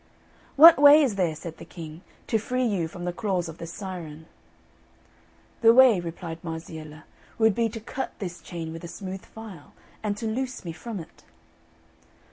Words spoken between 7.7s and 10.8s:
cut this chain with a smooth file, and to loose me